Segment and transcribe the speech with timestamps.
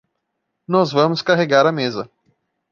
[0.67, 2.09] Nós vamos carregar a mesa.